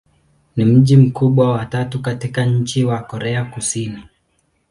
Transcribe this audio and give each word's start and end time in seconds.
Ni 0.55 0.65
mji 0.65 0.97
mkubwa 0.97 1.51
wa 1.51 1.65
tatu 1.65 2.01
katika 2.01 2.45
nchi 2.45 2.83
wa 2.83 2.99
Korea 2.99 3.45
Kusini. 3.45 4.03